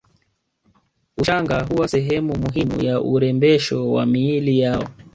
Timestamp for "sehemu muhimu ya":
1.87-3.01